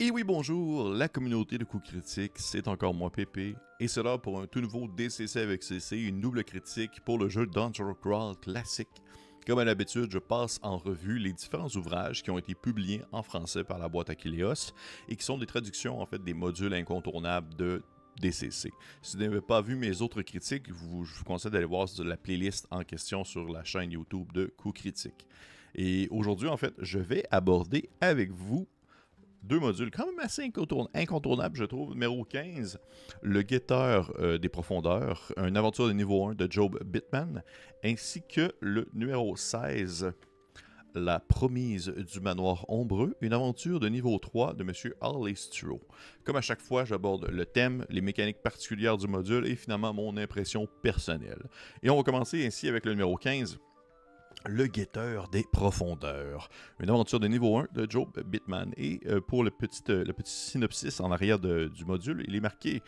[0.00, 4.16] Et oui, bonjour, la communauté de coups critiques, c'est encore moi Pépé, et c'est là
[4.16, 8.36] pour un tout nouveau DCC avec CC, une double critique pour le jeu Dungeon Crawl
[8.36, 9.02] classique.
[9.44, 13.24] Comme à l'habitude, je passe en revue les différents ouvrages qui ont été publiés en
[13.24, 14.72] français par la boîte Aquileos
[15.08, 17.82] et qui sont des traductions en fait des modules incontournables de
[18.20, 18.70] DCC.
[19.02, 22.68] Si vous n'avez pas vu mes autres critiques, je vous conseille d'aller voir la playlist
[22.70, 25.26] en question sur la chaîne YouTube de Coups Critiques.
[25.74, 28.68] Et aujourd'hui, en fait, je vais aborder avec vous
[29.42, 31.92] deux modules quand même assez incontournables, je trouve.
[31.92, 32.78] Numéro 15,
[33.22, 37.42] Le Guetteur euh, des Profondeurs, une aventure de niveau 1 de Job Bitman,
[37.84, 40.12] ainsi que le numéro 16,
[40.94, 44.72] la promise du manoir ombreux, une aventure de niveau 3 de M.
[45.00, 45.80] Harley Sturo.
[46.24, 50.16] Comme à chaque fois, j'aborde le thème, les mécaniques particulières du module et finalement mon
[50.16, 51.42] impression personnelle.
[51.82, 53.58] Et on va commencer ainsi avec le numéro 15.
[54.46, 56.48] Le guetteur des profondeurs.
[56.80, 58.72] Une aventure de niveau 1 de Joe Bitman.
[58.76, 62.40] Et euh, pour le petit, euh, le petit synopsis en arrière du module, il est
[62.40, 62.82] marqué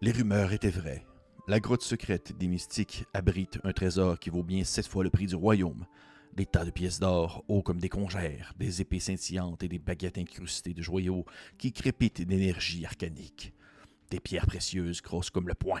[0.00, 1.04] Les rumeurs étaient vraies.
[1.46, 5.26] La grotte secrète des mystiques abrite un trésor qui vaut bien sept fois le prix
[5.26, 5.84] du royaume
[6.34, 10.18] des tas de pièces d'or, hauts comme des congères, des épées scintillantes et des baguettes
[10.18, 11.24] incrustées de joyaux
[11.58, 13.52] qui crépitent d'énergie arcanique,
[14.10, 15.80] des pierres précieuses grosses comme le poing.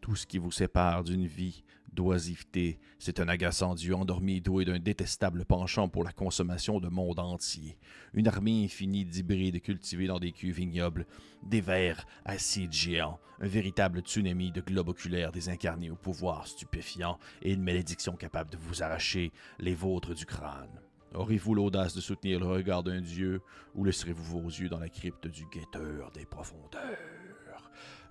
[0.00, 1.64] Tout ce qui vous sépare d'une vie
[1.96, 7.18] d'oisiveté, c'est un agaçant dieu endormi doué d'un détestable penchant pour la consommation de monde
[7.18, 7.78] entier.
[8.14, 11.06] Une armée infinie d'hybrides cultivés dans des cuves ignobles,
[11.42, 17.52] des vers acides géants, un véritable tsunami de globes oculaires désincarnés au pouvoir stupéfiant et
[17.52, 20.80] une malédiction capable de vous arracher les vôtres du crâne.
[21.14, 23.40] Aurez-vous l'audace de soutenir le regard d'un dieu
[23.74, 27.25] ou laisserez-vous vos yeux dans la crypte du guetteur des profondeurs?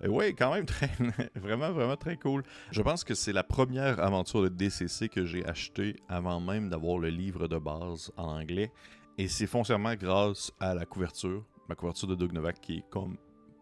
[0.06, 0.66] Euh, oui, quand même
[1.36, 2.44] vraiment, vraiment très cool.
[2.72, 6.98] Je pense que c'est la première aventure de DCC que j'ai achetée avant même d'avoir
[6.98, 8.72] le livre de base en anglais.
[9.18, 13.18] Et c'est foncièrement grâce à la couverture, ma couverture de Doug Novak qui est comme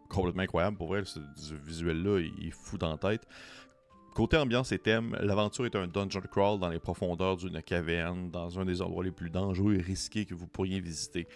[0.10, 0.78] complètement incroyable.
[0.78, 3.28] Pour vrai, ce visuel-là, il est fou dans la tête.
[4.14, 8.59] Côté ambiance et thème, l'aventure est un dungeon crawl dans les profondeurs d'une caverne, dans
[8.59, 11.28] un des endroits les plus dangereux et risqués que vous pourriez visiter.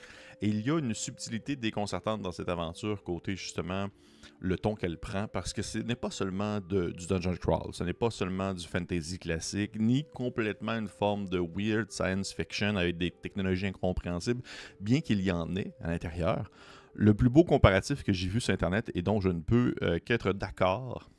[0.41, 3.87] Et il y a une subtilité déconcertante dans cette aventure, côté justement
[4.39, 7.93] le ton qu'elle prend, parce que ce n'est pas seulement du dungeon crawl, ce n'est
[7.93, 13.09] pas seulement du fantasy classique, ni complètement une forme de weird science fiction avec des
[13.09, 14.41] technologies incompréhensibles,
[14.79, 16.51] bien qu'il y en ait à l'intérieur.
[16.93, 19.99] Le plus beau comparatif que j'ai vu sur Internet et dont je ne peux euh,
[19.99, 21.09] qu'être d'accord,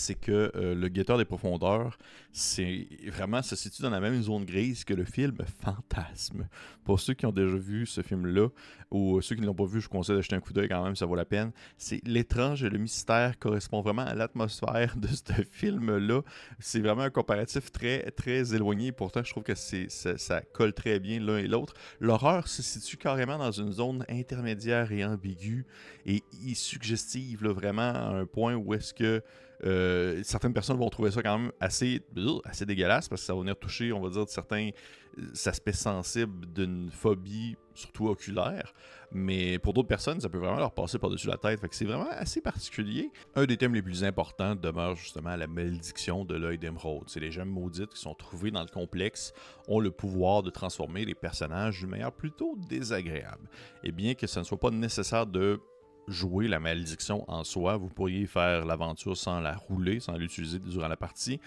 [0.00, 1.98] c'est que euh, le guetteur des profondeurs,
[2.32, 6.48] c'est vraiment se situe dans la même zone grise que le film Fantasme.
[6.84, 8.48] Pour ceux qui ont déjà vu ce film-là,
[8.90, 10.82] ou ceux qui ne l'ont pas vu, je vous conseille d'acheter un coup d'œil quand
[10.82, 11.52] même, ça vaut la peine.
[11.76, 16.22] C'est l'étrange et le mystère correspond vraiment à l'atmosphère de ce film-là.
[16.58, 18.92] C'est vraiment un comparatif très, très éloigné.
[18.92, 21.74] Pourtant, je trouve que c'est, ça, colle très bien l'un et l'autre.
[22.00, 25.66] L'horreur se situe carrément dans une zone intermédiaire et ambiguë
[26.06, 26.22] et
[26.54, 29.22] suggestive, vraiment à un point où est-ce que
[29.64, 32.00] euh, certaines personnes vont trouver ça quand même assez,
[32.44, 34.70] assez dégueulasse parce que ça va venir toucher, on va dire, certains
[35.18, 38.72] euh, aspects sensibles d'une phobie, surtout oculaire.
[39.10, 41.60] Mais pour d'autres personnes, ça peut vraiment leur passer par-dessus la tête.
[41.60, 43.10] Fait c'est vraiment assez particulier.
[43.34, 47.04] Un des thèmes les plus importants demeure justement la malédiction de l'œil d'émeraude.
[47.08, 49.32] C'est les gemmes maudites qui sont trouvées dans le complexe
[49.66, 53.48] ont le pouvoir de transformer les personnages d'une manière plutôt désagréable.
[53.82, 55.60] Et bien que ce ne soit pas nécessaire de
[56.08, 57.76] jouer la malédiction en soi.
[57.76, 61.40] Vous pourriez faire l'aventure sans la rouler, sans l'utiliser durant la partie.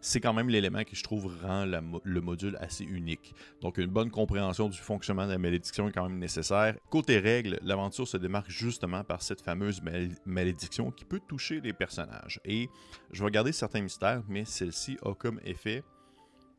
[0.00, 3.34] C'est quand même l'élément qui, je trouve, rend le module assez unique.
[3.60, 6.76] Donc, une bonne compréhension du fonctionnement de la malédiction est quand même nécessaire.
[6.90, 9.82] Côté règles, l'aventure se démarque justement par cette fameuse
[10.24, 12.40] malédiction qui peut toucher les personnages.
[12.44, 12.68] Et
[13.12, 15.82] je vais garder certains mystères, mais celle-ci a comme effet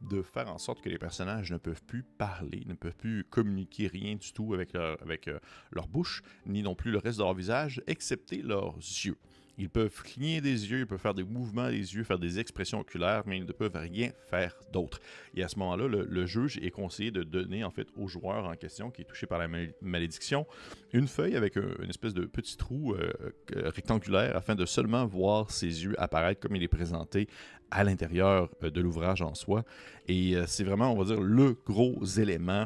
[0.10, 3.88] de faire en sorte que les personnages ne peuvent plus parler, ne peuvent plus communiquer
[3.88, 5.40] rien du tout avec leur, avec, euh,
[5.72, 9.18] leur bouche, ni non plus le reste de leur visage, excepté leurs yeux.
[9.58, 12.80] Ils peuvent cligner des yeux, ils peuvent faire des mouvements des yeux, faire des expressions
[12.80, 15.00] oculaires, mais ils ne peuvent rien faire d'autre.
[15.36, 18.56] Et à ce moment-là, le, juge est conseillé de donner en fait au joueur en
[18.56, 19.48] question qui est touché par la
[19.82, 20.46] malédiction
[20.92, 23.12] une feuille avec une espèce de petit trou euh,
[23.56, 27.28] euh, rectangulaire afin de seulement voir ses yeux apparaître comme il est présenté
[27.72, 29.64] à l'intérieur euh, de l'ouvrage en soi.
[30.08, 32.66] Et c'est vraiment, on va dire, le gros élément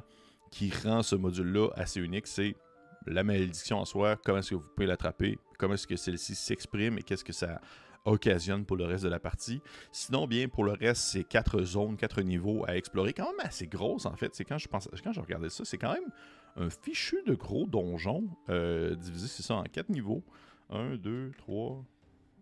[0.51, 2.55] qui rend ce module-là assez unique, c'est
[3.05, 6.97] la malédiction en soi, comment est-ce que vous pouvez l'attraper, comment est-ce que celle-ci s'exprime
[6.97, 7.61] et qu'est-ce que ça
[8.05, 9.61] occasionne pour le reste de la partie.
[9.91, 13.67] Sinon, bien, pour le reste, c'est quatre zones, quatre niveaux à explorer, quand même assez
[13.67, 14.33] grosses en fait.
[14.33, 16.09] C'est quand je regardais ça, c'est quand même
[16.55, 20.23] un fichu de gros donjon euh, divisé, c'est ça, en quatre niveaux.
[20.69, 21.83] Un, deux, trois,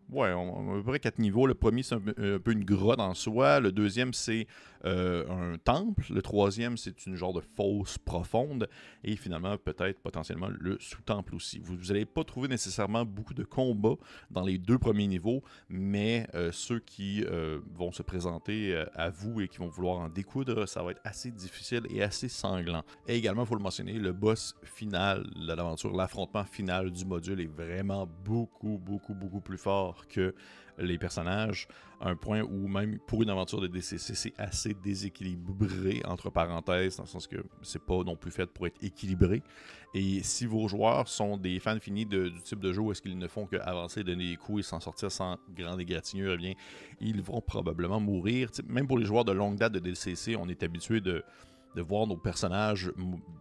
[0.09, 1.47] Ouais, on, a à peu près quatre niveaux.
[1.47, 3.59] Le premier, c'est un, peu une grotte en soi.
[3.59, 4.47] Le deuxième, c'est
[4.85, 6.05] euh, un temple.
[6.09, 8.69] Le troisième, c'est une genre de fosse profonde.
[9.03, 11.59] Et finalement, peut-être potentiellement le sous-temple aussi.
[11.59, 13.97] Vous n'allez pas trouver nécessairement beaucoup de combats
[14.31, 19.41] dans les deux premiers niveaux, mais euh, ceux qui euh, vont se présenter à vous
[19.41, 22.83] et qui vont vouloir en découdre, ça va être assez difficile et assez sanglant.
[23.07, 27.41] Et également, il faut le mentionner, le boss final de l'aventure, l'affrontement final du module
[27.41, 30.35] est vraiment beaucoup, beaucoup, beaucoup plus fort que
[30.79, 31.67] les personnages,
[32.01, 37.03] un point où même pour une aventure de DCC, c'est assez déséquilibré, entre parenthèses, dans
[37.03, 39.41] le sens que c'est pas non plus fait pour être équilibré.
[39.95, 43.17] Et si vos joueurs sont des fans finis du type de jeu où est-ce qu'ils
[43.17, 46.53] ne font qu'avancer, donner des coups et s'en sortir sans grande égratignure, eh bien,
[46.99, 48.49] ils vont probablement mourir.
[48.67, 51.23] même pour les joueurs de longue date de DCC, on est habitué de
[51.75, 52.91] de voir nos personnages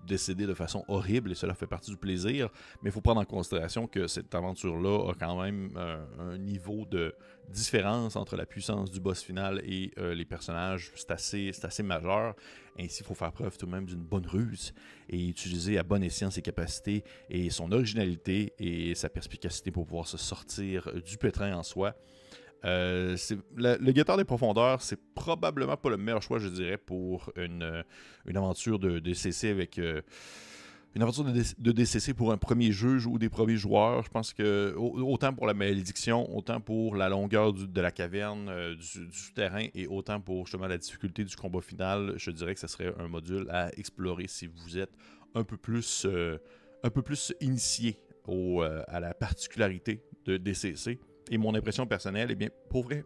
[0.07, 2.49] décéder de façon horrible et cela fait partie du plaisir.
[2.83, 6.85] Mais il faut prendre en considération que cette aventure-là a quand même euh, un niveau
[6.85, 7.15] de
[7.49, 10.93] différence entre la puissance du boss final et euh, les personnages.
[10.95, 12.35] C'est assez, assez majeur.
[12.79, 14.75] Ainsi, il faut faire preuve tout de même d'une bonne ruse
[15.09, 20.07] et utiliser à bon escient ses capacités et son originalité et sa perspicacité pour pouvoir
[20.07, 21.95] se sortir du pétrin en soi.
[22.67, 23.17] Euh,
[23.55, 27.83] le, guetteur des profondeurs, c'est probablement pas le meilleur choix, je dirais, pour une, euh,
[28.35, 29.79] aventure de DCC avec.
[29.79, 30.03] Euh,
[30.95, 34.03] une aventure de, DCC pour un premier juge ou des premiers joueurs.
[34.03, 39.13] Je pense que autant pour la malédiction, autant pour la longueur de la caverne, du,
[39.13, 42.95] souterrain et autant pour justement la difficulté du combat final, je dirais que ce serait
[42.99, 44.97] un module à explorer si vous êtes
[45.35, 46.07] un peu plus,
[46.83, 47.99] un peu plus initié
[48.89, 50.99] à la particularité de DCC.
[51.31, 53.05] Et mon impression personnelle, eh bien, pour vrai,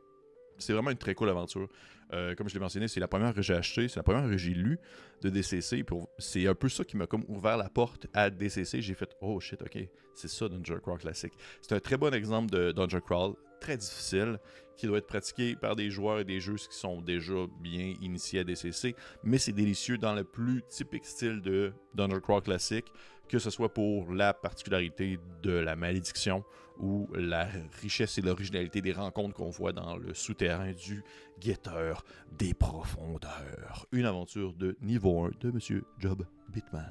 [0.59, 1.69] c'est vraiment une très cool aventure.
[2.13, 4.37] Euh, comme je l'ai mentionné, c'est la première que j'ai achetée, c'est la première que
[4.37, 4.79] j'ai lue
[5.23, 5.85] de DCC.
[6.19, 8.83] C'est un peu ça qui m'a comme ouvert la porte à DCC.
[8.83, 9.79] J'ai fait Oh shit, ok,
[10.15, 11.35] c'est ça Dungeon Crawl classique.
[11.63, 14.39] C'est un très bon exemple de Dungeon Crawl, très difficile,
[14.77, 18.41] qui doit être pratiqué par des joueurs et des jeux qui sont déjà bien initiés
[18.41, 18.97] à DCC.
[19.23, 22.87] Mais c'est délicieux dans le plus typique style de Dungeon Crawl classique
[23.31, 26.45] que ce soit pour la particularité de la malédiction
[26.81, 27.47] ou la
[27.81, 31.05] richesse et l'originalité des rencontres qu'on voit dans le souterrain du
[31.39, 32.05] guetteur
[32.37, 33.87] des profondeurs.
[33.93, 35.83] Une aventure de niveau 1 de M.
[36.01, 36.91] Job Bitman.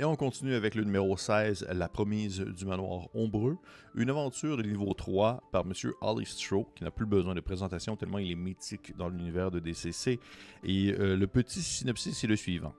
[0.00, 3.56] Et on continue avec le numéro 16, La promise du manoir ombreux,
[3.94, 5.72] une aventure de niveau 3 par M.
[6.00, 9.60] Holly Stroh, qui n'a plus besoin de présentation tellement il est mythique dans l'univers de
[9.60, 10.18] DCC.
[10.64, 12.74] Et euh, le petit synopsis est le suivant.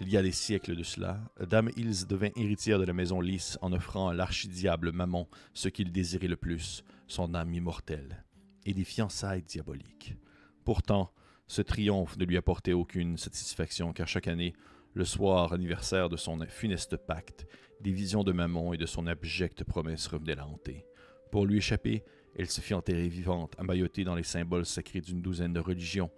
[0.00, 3.58] Il y a des siècles de cela, Dame Hills devint héritière de la maison Lys
[3.62, 8.24] en offrant à l'archidiable Mammon ce qu'il désirait le plus, son âme immortelle,
[8.66, 10.16] et des fiançailles diaboliques.
[10.64, 11.12] Pourtant,
[11.46, 14.54] ce triomphe ne lui apportait aucune satisfaction car chaque année,
[14.94, 17.46] le soir anniversaire de son funeste pacte,
[17.80, 20.86] des visions de Mammon et de son abjecte promesse revenaient la hanter.
[21.30, 22.02] Pour lui échapper,
[22.36, 26.10] elle se fit enterrer vivante, emmaillotée dans les symboles sacrés d'une douzaine de religions,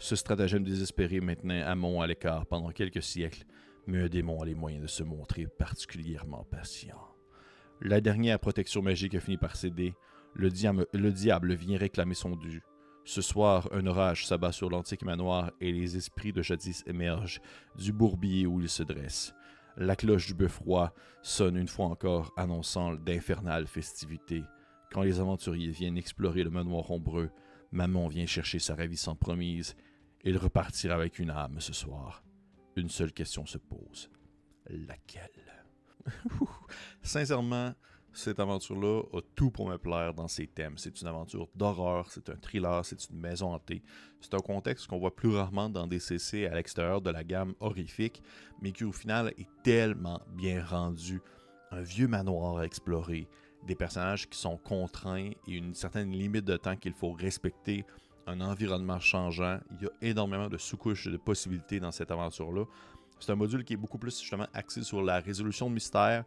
[0.00, 3.44] ce stratagème désespéré maintenait Amon à l'écart pendant quelques siècles,
[3.86, 6.98] mais un démon a les moyens de se montrer particulièrement patient.
[7.82, 9.94] La dernière protection magique a fini par céder,
[10.34, 10.48] le,
[10.94, 12.62] le diable vient réclamer son dû.
[13.04, 17.42] Ce soir, un orage s'abat sur l'antique manoir et les esprits de jadis émergent
[17.76, 19.34] du bourbier où ils se dressent.
[19.76, 24.44] La cloche du bœuf roi sonne une fois encore, annonçant d'infernales festivités.
[24.92, 27.30] Quand les aventuriers viennent explorer le manoir ombreux,
[27.72, 29.76] Maman vient chercher sa ravissante promise
[30.24, 32.22] il repartira avec une âme ce soir.
[32.76, 34.10] Une seule question se pose.
[34.68, 35.64] Laquelle?
[37.02, 37.74] Sincèrement,
[38.12, 40.78] cette aventure-là a tout pour me plaire dans ses thèmes.
[40.78, 43.82] C'est une aventure d'horreur, c'est un thriller, c'est une maison hantée.
[44.20, 47.54] C'est un contexte qu'on voit plus rarement dans des CC à l'extérieur de la gamme
[47.60, 48.22] horrifique,
[48.60, 51.20] mais qui au final est tellement bien rendu.
[51.70, 53.28] Un vieux manoir à explorer,
[53.66, 57.84] des personnages qui sont contraints et une certaine limite de temps qu'il faut respecter
[58.30, 59.58] un environnement changeant.
[59.72, 62.64] Il y a énormément de sous-couches de possibilités dans cette aventure-là.
[63.18, 66.24] C'est un module qui est beaucoup plus justement axé sur la résolution de mystères,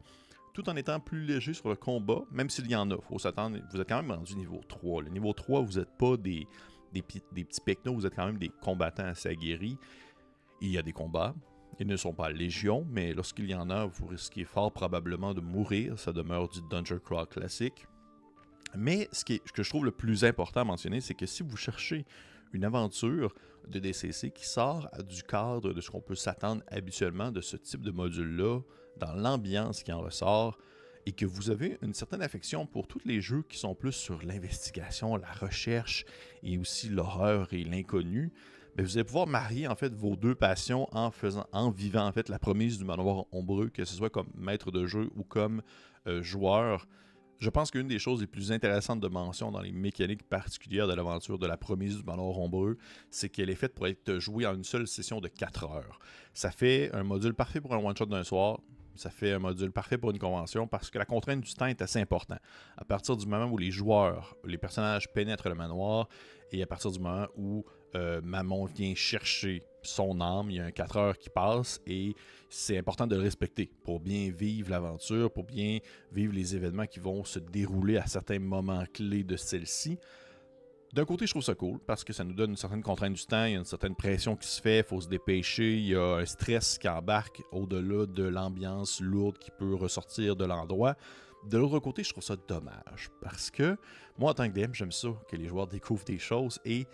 [0.53, 2.97] tout en étant plus léger sur le combat, même s'il y en a.
[3.01, 3.57] Faut s'attendre.
[3.71, 5.03] Vous êtes quand même rendu niveau 3.
[5.03, 6.47] Le niveau 3, vous n'êtes pas des,
[6.93, 9.77] petits pecnos, vous êtes quand même des combattants assez aguerris.
[10.61, 11.33] Il y a des combats.
[11.79, 15.41] Ils ne sont pas légion, mais lorsqu'il y en a, vous risquez fort probablement de
[15.41, 15.97] mourir.
[15.97, 17.87] Ça demeure du Dungeon Crawl classique.
[18.75, 22.05] Mais ce, que je trouve le plus important à mentionner, c'est que si vous cherchez
[22.53, 23.33] une aventure
[23.67, 27.81] de DCC qui sort du cadre de ce qu'on peut s'attendre habituellement de ce type
[27.81, 28.59] de module-là,
[28.97, 30.57] dans l'ambiance qui en ressort,
[31.05, 34.23] et que vous avez une certaine affection pour tous les jeux qui sont plus sur
[34.23, 36.05] l'investigation, la recherche
[36.43, 38.31] et aussi l'horreur et l'inconnu,
[38.75, 42.11] ben, vous allez pouvoir marier en fait vos deux passions en faisant, en vivant en
[42.11, 45.61] fait la promise du manoir ombreux, que ce soit comme maître de jeu ou comme
[46.07, 46.87] euh, joueur
[47.39, 50.93] Je pense qu'une des choses les plus intéressantes de mention dans les mécaniques particulières de
[50.93, 52.77] l'aventure de la promise du manoir ombreux,
[53.09, 55.99] c'est qu'elle est faite pour être jouée en une seule session de 4 heures.
[56.33, 58.61] Ça fait un module parfait pour un one-shot d'un soir,
[58.95, 61.81] ça fait un module parfait pour une convention parce que la contrainte du temps est
[61.81, 62.39] assez importante.
[62.77, 66.07] À partir du moment où les joueurs, les personnages pénètrent le manoir
[66.51, 70.65] et à partir du moment où euh, Mammon vient chercher son âme, il y a
[70.65, 72.15] un 4 heures qui passe et
[72.49, 75.79] c'est important de le respecter pour bien vivre l'aventure, pour bien
[76.11, 79.97] vivre les événements qui vont se dérouler à certains moments clés de celle-ci.
[80.93, 83.25] D'un côté, je trouve ça cool parce que ça nous donne une certaine contrainte du
[83.25, 85.87] temps, il y a une certaine pression qui se fait, il faut se dépêcher, il
[85.87, 90.95] y a un stress qui embarque au-delà de l'ambiance lourde qui peut ressortir de l'endroit.
[91.49, 93.75] De l'autre côté, je trouve ça dommage parce que
[94.19, 96.85] moi, en tant que DM, j'aime ça que les joueurs découvrent des choses et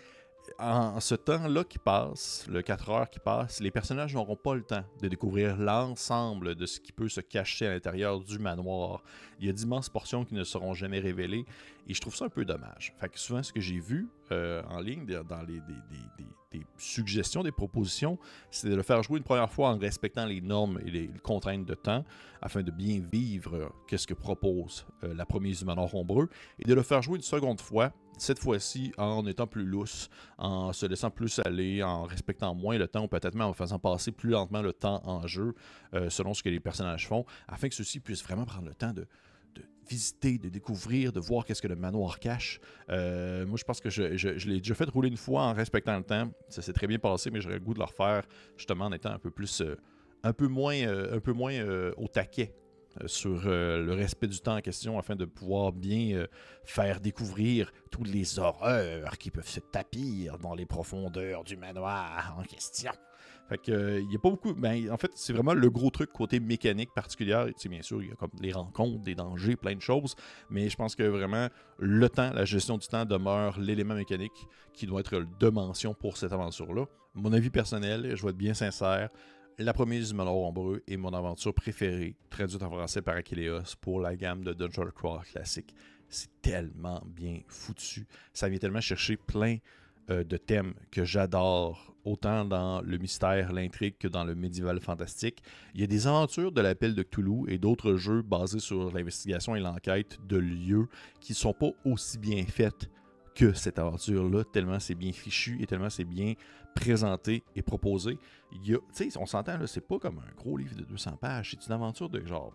[0.58, 4.62] en ce temps-là qui passe, le 4 heures qui passe, les personnages n'auront pas le
[4.62, 9.02] temps de découvrir l'ensemble de ce qui peut se cacher à l'intérieur du manoir.
[9.38, 11.44] Il y a d'immenses portions qui ne seront jamais révélées
[11.86, 12.94] et je trouve ça un peu dommage.
[12.98, 15.60] Fait que souvent, ce que j'ai vu euh, en ligne dans les
[16.52, 18.18] des, suggestions, des propositions,
[18.50, 21.64] c'est de le faire jouer une première fois en respectant les normes et les, contraintes
[21.64, 22.04] de temps
[22.42, 26.28] afin de bien vivre qu'est-ce que propose euh, la promise du manoir ombreux
[26.58, 30.72] et de le faire jouer une seconde fois cette fois-ci en étant plus lousse, en
[30.72, 34.12] se laissant plus aller, en respectant moins le temps, ou peut-être même en faisant passer
[34.12, 35.54] plus lentement le temps en jeu,
[35.94, 38.92] euh, selon ce que les personnages font, afin que ceux-ci puissent vraiment prendre le temps
[38.92, 39.06] de,
[39.88, 42.60] visiter, de découvrir, de voir qu'est-ce que le manoir cache.
[42.90, 44.02] Euh, moi, je pense que je,
[44.48, 46.30] l'ai déjà fait rouler une fois en respectant le temps.
[46.48, 48.24] Ça s'est très bien passé, mais j'aurais le goût de le refaire
[48.56, 49.76] justement en étant un peu plus, euh,
[50.22, 51.58] un peu moins, un peu moins
[51.96, 52.54] au taquet
[53.06, 56.26] sur euh, le respect du temps en question afin de pouvoir bien euh,
[56.64, 62.42] faire découvrir toutes les horreurs qui peuvent se tapir dans les profondeurs du manoir en
[62.42, 62.92] question.
[63.48, 64.54] Fait que il y a pas beaucoup.
[64.54, 67.46] Ben, en fait, c'est vraiment le gros truc côté mécanique particulière.
[67.58, 70.14] Tu bien sûr, il y a comme les rencontres, des dangers, plein de choses.
[70.50, 74.86] Mais je pense que vraiment le temps, la gestion du temps demeure l'élément mécanique qui
[74.86, 76.84] doit être de mention pour cette aventure-là.
[77.14, 79.10] Mon avis personnel, je vais être bien sincère,
[79.60, 84.00] la Promise du Manoir Ombreux est mon aventure préférée, traduite en français par Achilleos pour
[84.00, 85.74] la gamme de Dungeon Crawl classique.
[86.08, 88.06] C'est tellement bien foutu.
[88.32, 89.58] Ça vient tellement chercher plein
[90.10, 95.42] euh, de thèmes que j'adore, autant dans le mystère, l'intrigue que dans le médiéval fantastique.
[95.74, 99.54] Il y a des aventures de l'appel de Cthulhu et d'autres jeux basés sur l'investigation
[99.56, 100.88] et l'enquête de lieux
[101.20, 102.88] qui ne sont pas aussi bien faites
[103.34, 106.34] que cette aventure-là, tellement c'est bien fichu et tellement c'est bien
[106.74, 108.18] présenté et proposé.
[108.52, 108.78] Il
[109.18, 112.08] on s'entend, là, c'est pas comme un gros livre de 200 pages, c'est une aventure
[112.08, 112.52] de genre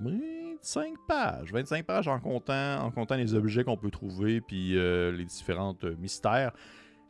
[0.00, 5.76] 25 pages, 25 pages en comptant, les objets qu'on peut trouver, puis euh, les différents
[5.84, 6.52] euh, mystères.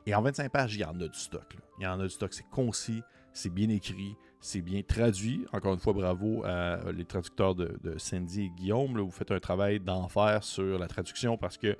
[0.07, 1.57] Et en 25 pages, il y en a du stock.
[1.79, 5.45] Il y en a du stock, c'est concis, c'est bien écrit, c'est bien traduit.
[5.53, 8.99] Encore une fois, bravo à euh, les traducteurs de, Sandy et Guillaume.
[9.01, 11.77] vous faites un travail d'enfer sur la traduction parce que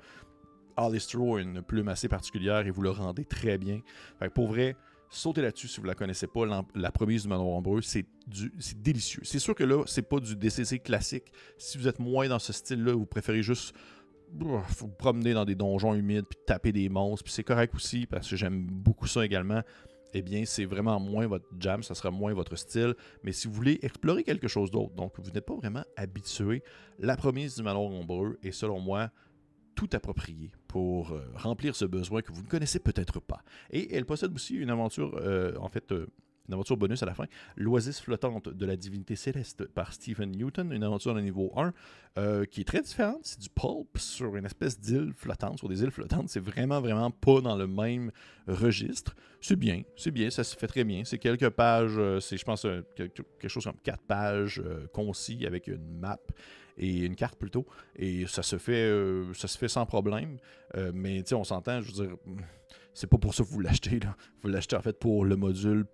[0.77, 3.81] Alistro a une plume assez particulière et vous le rendez très bien.
[4.33, 4.75] pour vrai,
[5.09, 6.45] sautez là-dessus si vous ne la connaissez pas.
[6.75, 8.05] La, promise du manoir ombreux, c'est
[8.75, 9.21] délicieux.
[9.23, 11.31] C'est sûr que là, c'est pas du DCC classique.
[11.57, 13.75] Si vous êtes moins dans ce style-là, vous préférez juste
[14.33, 18.29] vous promener dans des donjons humides puis taper des monstres, puis c'est correct aussi parce
[18.29, 19.61] que j'aime beaucoup ça également.
[20.13, 22.95] Eh bien, c'est vraiment moins votre jam, ça sera moins votre style.
[23.23, 26.63] Mais si vous voulez explorer quelque chose d'autre, donc vous n'êtes pas vraiment habitué,
[26.99, 29.09] la promise du manoir ombreux est selon moi
[29.75, 33.41] tout approprié pour euh, remplir ce besoin que vous ne connaissez peut-être pas.
[33.71, 36.07] Et elle possède aussi une aventure, euh, en fait, euh,
[36.47, 37.25] une aventure bonus à la fin,
[37.57, 41.73] L'Oasis flottante de la divinité céleste par Stephen Newton, une aventure de niveau 1
[42.45, 43.19] qui est très différente.
[43.23, 46.29] C'est du pulp sur une espèce d'île flottante, sur des îles flottantes.
[46.29, 48.11] C'est vraiment, vraiment pas dans le même
[48.47, 49.13] registre.
[49.41, 51.03] C'est bien, c'est bien, ça se fait très bien.
[51.03, 56.17] C'est quelques pages, c'est je pense quelque chose comme quatre pages concis avec une map
[56.77, 57.65] et une carte plutôt.
[57.95, 60.37] Et ça se fait, euh, ça se fait sans problème.
[60.75, 62.17] Euh, mais on s'entend, je veux dire,
[62.93, 63.99] c'est pas pour ça que vous l'achetez.
[64.41, 65.85] Vous l'achetez en fait pour le module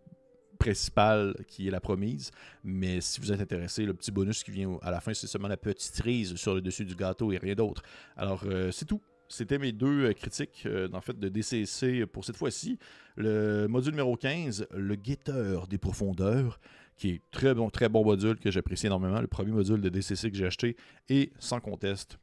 [0.60, 2.32] principal qui est la promise.
[2.64, 5.48] Mais si vous êtes intéressé, le petit bonus qui vient à la fin, c'est seulement
[5.48, 7.82] la petite cerise sur le dessus du gâteau et rien d'autre.
[8.16, 9.02] Alors, euh, c'est tout.
[9.30, 12.78] C'était mes deux critiques en fait, de DCC pour cette fois-ci.
[13.16, 16.60] Le module numéro 15, le guetteur des profondeurs
[16.98, 19.22] qui est très bon, très bon module que j'apprécie énormément.
[19.22, 20.76] Le premier module de DCC que j'ai acheté
[21.10, 22.20] et sans conteste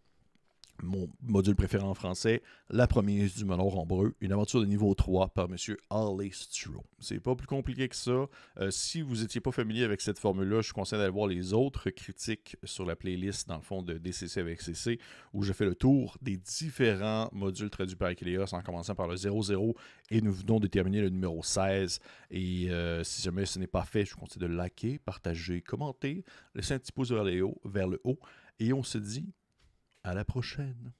[0.82, 5.28] mon module préféré en français, La Promise du Manoir Ombreux, une aventure de niveau 3
[5.28, 5.56] par M.
[5.90, 6.84] Harley Stroh.
[6.98, 8.28] C'est pas plus compliqué que ça.
[8.58, 11.52] Euh, si vous n'étiez pas familier avec cette formule-là, je vous conseille d'aller voir les
[11.52, 14.98] autres critiques sur la playlist, dans le fond, de DCC avec CC,
[15.32, 19.16] où je fais le tour des différents modules traduits par Achilleos, en commençant par le
[19.16, 19.74] 00,
[20.10, 22.00] et nous venons de terminer le numéro 16.
[22.30, 26.24] Et euh, si jamais ce n'est pas fait, je vous conseille de liker, partager, commenter,
[26.54, 28.18] laisser un petit pouce vers le haut, vers le haut
[28.60, 29.32] et on se dit
[30.04, 30.92] À la prochaine.